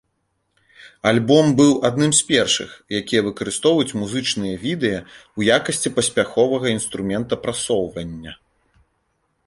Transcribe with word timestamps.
Альбом 1.09 1.51
быў 1.59 1.73
адным 1.89 2.11
з 2.19 2.23
першых, 2.29 2.71
якія 3.01 3.21
выкарыстоўваюць 3.29 3.97
музычныя 4.05 4.55
відэа 4.65 4.99
ў 5.01 5.39
якасці 5.61 5.95
паспяховага 5.99 6.67
інструмента 6.77 7.33
прасоўвання. 7.47 8.31